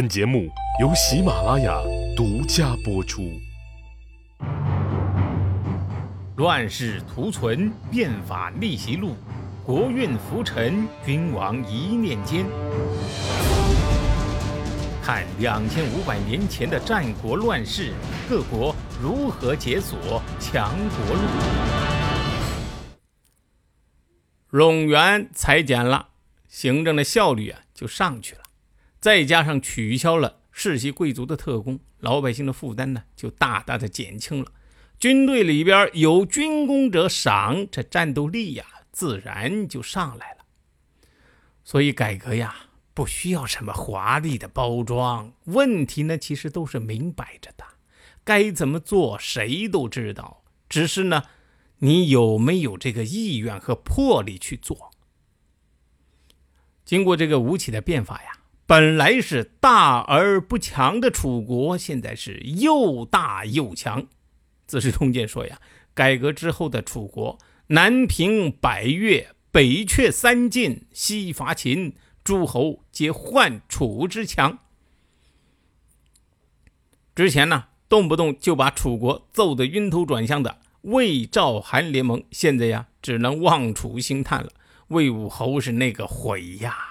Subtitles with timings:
[0.00, 0.48] 本节目
[0.80, 1.78] 由喜马拉雅
[2.16, 3.38] 独家播出。
[6.36, 9.14] 乱世图存，变法逆袭录，
[9.62, 12.46] 国运浮沉，君王一念间。
[15.02, 17.92] 看两千五百年前的战国乱世，
[18.26, 21.22] 各国如何解锁强国路。
[24.50, 26.08] 冗员裁减了，
[26.48, 28.39] 行政的效率啊就上去了。
[29.00, 34.52] 再加上取消了世袭贵族的特工，老百姓的负担呢就大大的减轻了。
[34.98, 40.44] 军队里边有军功者赏，这战斗力呀自然就上来了。
[41.64, 47.64] 所以改革呀不需要什么华丽的包装，问题呢其实都是明摆着的，
[48.22, 51.22] 该怎么做谁都知道，只是呢
[51.78, 54.90] 你有没有这个意愿和魄力去做。
[56.84, 58.39] 经过这个吴起的变法呀。
[58.70, 64.02] 本来是大而不强的楚国，现在是又大又强。
[64.64, 65.60] 《资治通鉴》说呀，
[65.92, 74.60] 改革之后的楚国，南平百越，北却三晋，西伐秦，诸侯皆患楚之强。
[77.16, 84.52] 之前呢，动不动就把楚国揍得晕头转向的魏赵韩联盟，现在呀，只能望楚兴叹了。
[84.86, 86.89] 魏武侯是那个悔呀！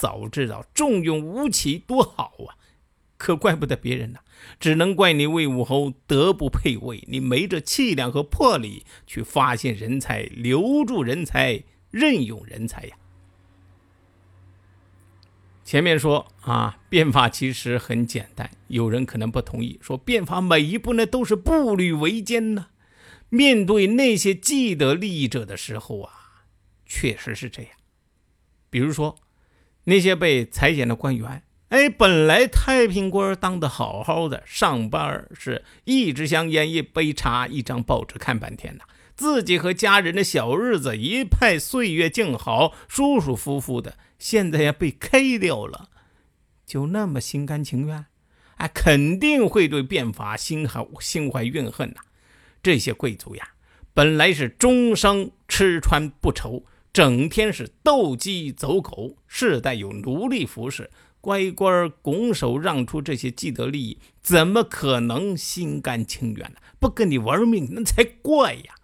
[0.00, 2.56] 早知道重用吴起多好啊！
[3.18, 4.20] 可怪不得别人呐，
[4.58, 12.96] 只能怪你魏武侯德不配位，你没这气量和魄力去发现人才、留住人才、任用人才呀。
[15.62, 22.68] 前面说啊，变法其实很简单，有人可能不同意，说变法每一步呢都是步履维艰呢。
[23.28, 26.46] 面对那些既得利益者的时候啊，
[26.86, 27.72] 确实是这样。
[28.70, 29.18] 比如说。
[29.84, 43.96] 那些被裁减的官员，哎，本来太平官当的好好的，上班是一支香烟、一杯茶、一张报纸看半天呐，自己和家人的小日子一派岁月静好，舒舒服服的。
[44.18, 45.88] 现在呀，被开掉了，
[46.66, 48.06] 就那么心甘情愿？
[48.56, 52.02] 哎，肯定会对变法心怀心怀怨恨呐。
[52.62, 53.48] 这些贵族呀，
[53.94, 56.64] 本来是终生吃穿不愁。
[56.92, 60.90] 整天是斗鸡走狗，世代有奴隶服侍，
[61.20, 66.56] 乖乖拱手让出这些既得利益，怎么可能心甘情愿呢？
[66.78, 68.74] 不跟你玩命那才怪呀！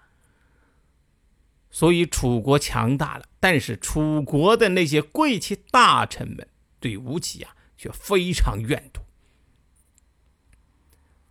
[1.70, 9.02] 所以楚国强大了，但是楚国的那些贵戚大臣们对吴起呀却非常怨毒。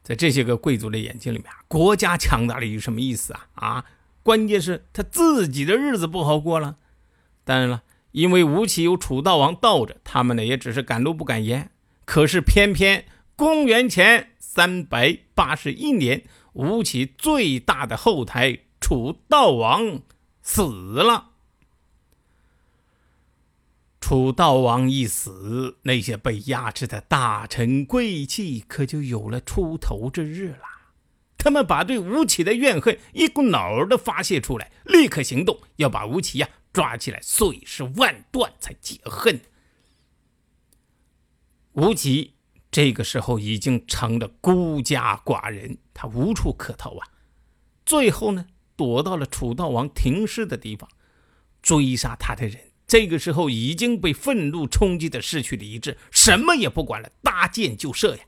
[0.03, 3.47] 在这些个贵族的眼睛里面啊，国家强大了有什么意思啊？
[3.53, 3.85] 啊！
[4.25, 6.77] 关键是他自己的日子不好过了。
[7.43, 11.69] 当然了，因为吴起有楚悼王罩着，他们呢也只是敢怒不敢言。
[12.05, 13.05] 可是偏偏
[13.35, 20.01] 公元前三百八十一年，吴起最大的后台楚悼王
[20.41, 21.33] 死了。
[24.01, 30.74] 楚悼王一死，那些被压制的大臣贵戚可就有了出头之日了。
[31.45, 39.39] 他们把对吴起的怨恨一股脑儿的发泄出来，立刻行动，要把吴起呀抓起来碎尸万段才解恨。
[41.73, 42.33] 吴起
[42.71, 47.09] 这个时候已经成了孤家寡人，他无处可逃啊！
[47.85, 50.89] 最后呢，躲到了楚悼王停尸的地方，
[51.61, 58.23] 追杀他的人这个时候已经被愤怒冲击的失去理智，什么也不管了，搭箭就射呀！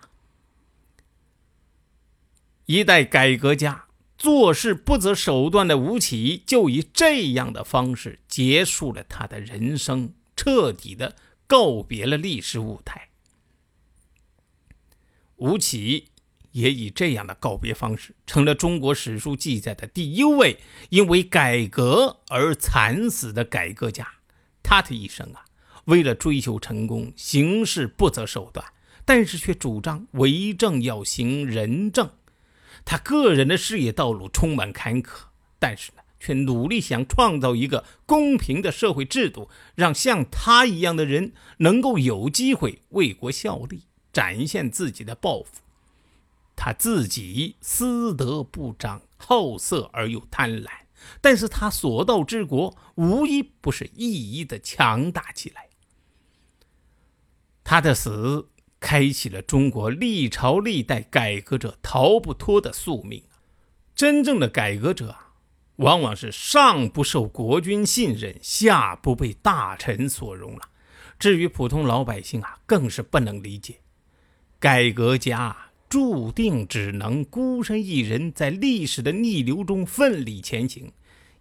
[2.68, 3.86] 一代改革家
[4.18, 11.16] 做事不择手段的吴起，就以这样的方式结束了他的人生，彻底的
[11.48, 13.08] 告别了历史舞台。
[15.38, 16.10] 吴起
[16.52, 20.58] 也以这样的告别方式，成了中国史书记载的第一位
[20.90, 24.06] 因为改革而惨死的改革家。
[24.62, 25.46] 他的一生啊，
[25.86, 28.66] 为了追求成功，行事不择手段，
[29.06, 32.10] 但是却主张为政要行仁政。
[32.90, 35.24] 他个人的事业道路充满坎坷，
[35.60, 45.62] 但是呢，却努力想创造一个公平的社会制度，让像他一样的人能够有机会为国效力，展现自己的抱负。
[46.56, 50.70] 他自己私德不彰，好色而又贪婪，
[51.20, 55.68] 但是他所到之国，无一不是一一的强大起来。
[57.66, 58.48] 他的死。
[58.80, 63.24] 开启了中国历朝历代改革者逃不脱的宿命
[63.96, 65.16] 真正的改革者，
[65.78, 70.62] 往往是上不受国君信任，下不被大臣所容了。
[71.18, 73.80] 至于普通老百姓啊，更是不能理解。
[74.60, 75.56] 改革家
[75.90, 80.92] 注定只能孤身一人，在历史的逆流中奋力前行。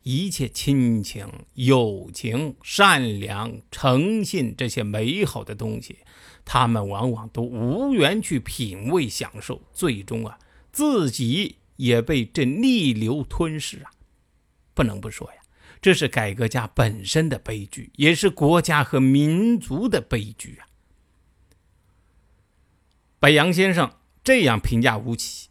[0.09, 5.99] 一切亲情、友情、善良、诚信这些美好的东西，
[6.45, 10.39] 他们往往都无缘去品味享受，最终啊，
[10.71, 13.91] 自己也被这逆流吞噬啊！
[14.75, 15.41] 不能不说呀，
[15.83, 20.71] 这是改革家本身的悲剧，也是国家和民族的悲剧啊！
[23.19, 23.93] 白杨先生
[24.23, 25.49] 这样评价吴起：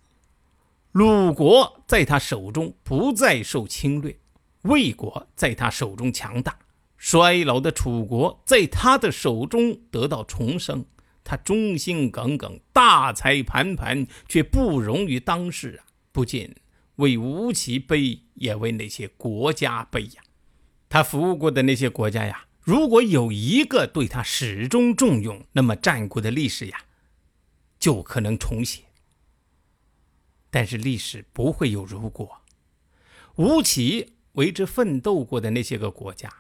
[0.94, 4.18] 鲁国在他手中不再受侵略。
[4.66, 6.58] 魏国在他手中强大，
[6.98, 10.86] 衰老的楚国在他的手中得到重生。
[11.24, 15.86] 他忠心耿耿，大才盘盘，却不容于当世啊！
[16.12, 16.56] 不仅
[16.98, 20.24] 为吴起悲，也为那些国家悲呀。
[20.88, 26.86] 他服务过的那些国家呀，如果有一个对他始终重用，那么战国的历史呀，
[27.80, 28.84] 就可能重写。
[30.52, 32.42] 但是历史不会有如果，
[33.36, 34.15] 吴起。
[34.36, 36.32] 为之奋斗过的那些个国家，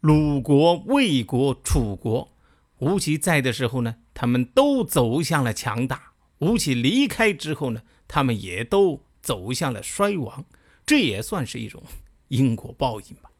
[0.00, 2.32] 鲁国、魏国、楚国，
[2.78, 5.96] 吴起在的时候呢，他们都走向了强大；
[6.38, 10.44] 吴起离开之后呢，他们也都走向了衰亡。
[10.84, 11.82] 这也算是一种
[12.28, 13.30] 因果报应吧。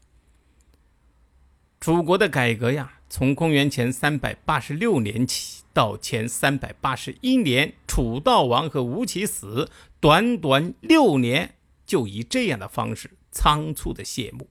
[1.81, 9.69] 楚国的改革呀，从公元前三百八十六年起到前三百八十一年，楚悼王和吴起死，
[9.99, 11.55] 短短六年，
[11.85, 13.11] 就以这样的方式。
[13.33, 14.49] 仓促的谢幕。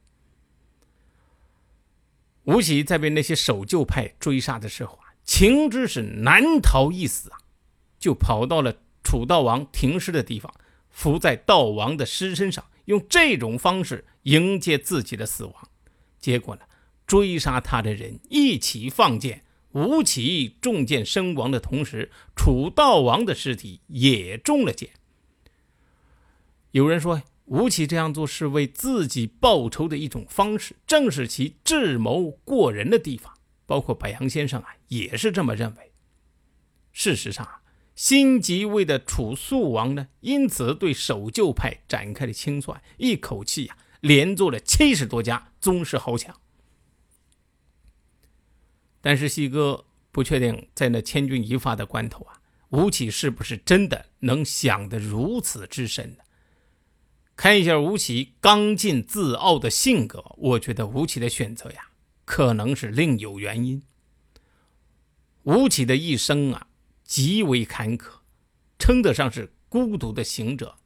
[2.45, 7.39] 吴起在被那些守旧派追杀的时候啊，情知是难逃一死啊，
[8.01, 10.53] 就跑到了楚悼王停尸的地方，
[10.91, 15.55] 伏在悼王的尸身上，用这种方式迎接自己的死亡。
[16.19, 16.63] 结果呢，
[17.07, 24.91] 追杀他的人一起放箭，吴起中箭身亡的同时，楚悼王的尸体也中了箭。
[26.73, 27.23] 有人说。
[27.53, 33.31] 吴起这样做是为自己报仇的一种方式，正是其智谋过人的地方。
[33.67, 35.93] 包括白杨先生啊，也是这么认为。
[36.93, 37.61] 事实上啊，
[37.95, 46.35] 新即位的楚肃王呢，因此对守旧派展开了清算，一口气呀，连做了七十多家宗室豪强。
[49.03, 52.41] 但是西哥不确定，在那千钧一发的关头啊，
[52.71, 56.25] 吴起是不是真的能想得如此之深呢？
[57.43, 61.89] 看一下吴起刚劲自傲的性格，我觉得吴起的选择呀，
[62.25, 63.83] 可能是另有原因。
[65.43, 66.69] 吴起的一生啊，
[67.03, 68.21] 极为坎坷，
[68.79, 70.77] 称得上是孤独的行者。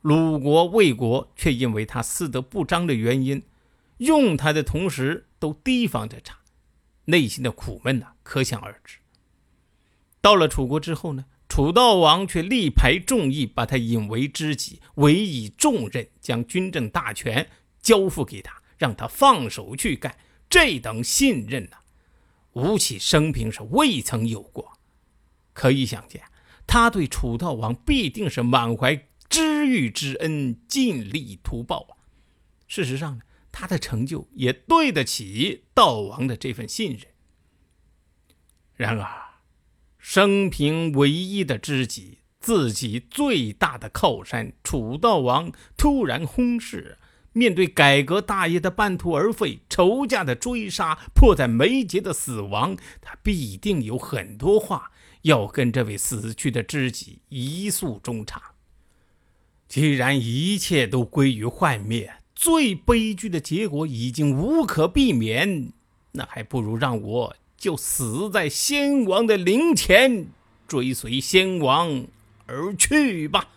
[0.00, 3.42] 鲁国、魏国却因为他私德不彰的原因，
[3.96, 6.38] 用他的同时都提防着他，
[7.06, 8.98] 内心的苦闷呐，可想而知。
[10.20, 11.24] 到了楚国之后呢？
[11.54, 17.48] 楚悼王却力排众议，把他引为知己，委以重任，将军政大权
[17.80, 20.18] 交付给他，让他放手去干。
[20.50, 21.76] 这等信任呢，
[22.54, 24.76] 吴起生平是未曾有过。
[25.52, 26.24] 可以想见，
[26.66, 32.02] 他对楚悼王必定是满怀知遇之恩，尽力图报啊。
[32.66, 33.22] 事实上呢，
[33.52, 37.06] 他的成就也对得起悼王的这份信任。
[38.74, 39.23] 然而。
[40.06, 46.98] 生平唯一的知己，自己最大的靠山，楚悼王突然薨逝，
[47.32, 58.42] 面对改革大业的半途而废，仇家的追杀，迫在眉睫的死亡，他必定有很多话要跟这位死去的知己一诉衷肠。
[59.66, 65.72] 既然一切都归于幻灭，最悲剧的结果已经无可避免，
[66.12, 67.36] 那还不如让我。
[67.64, 70.26] 就死在先王的灵前，
[70.68, 72.06] 追随先王
[72.44, 73.48] 而去吧。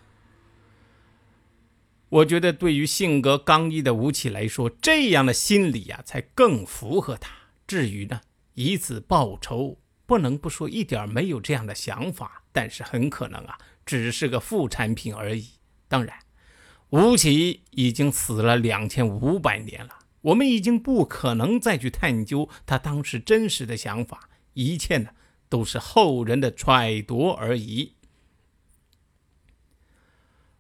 [2.07, 7.33] 我觉得，对于性格刚毅的吴起来说，这样的心理啊，才更符合他。
[7.67, 8.21] 至于呢，
[8.53, 15.49] 以此报仇，不能不说一点没有这样的想法，但是很可能啊，只是个副产品而已。
[15.89, 16.17] 当然，
[16.91, 19.99] 吴起已经死了两千五百年了。
[20.21, 25.11] 我们已经不可能再去探究他当时真实的想法，一切呢
[25.47, 27.93] 都是后人的揣度而已。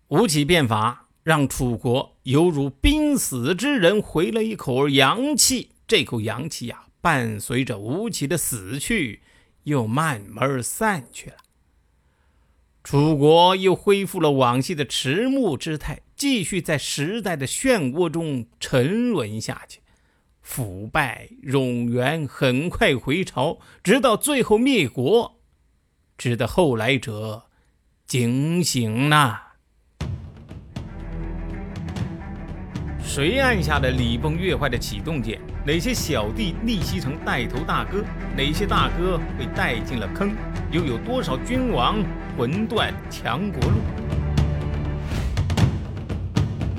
[0.09, 9.21] 吴起变法，让楚国犹如濒死之人回了一口阳气，这口阳气呀，伴随着吴起的死去，
[9.63, 11.37] 又慢慢散去了。
[12.85, 15.99] 楚国又恢复了往昔的迟暮之态。
[16.17, 19.81] 继续在时代的漩涡中沉沦下去，
[20.41, 25.39] 腐败冗员很快回潮，直到最后灭国。
[26.17, 27.43] 指的后来者
[28.07, 29.41] 警醒呐！
[33.03, 35.39] 谁按下了礼崩乐坏的启动键？
[35.63, 38.03] 哪些小弟逆袭成带头大哥？
[38.35, 40.35] 哪些大哥被带进了坑？
[40.71, 42.03] 又有多少君王
[42.35, 43.77] 魂断强国路？